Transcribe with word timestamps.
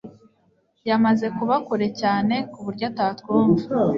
Yamaze 0.89 1.25
kuba 1.37 1.55
kure 1.65 1.87
cyane 2.01 2.35
kuburyo 2.51 2.85
atatwumva 2.91 3.63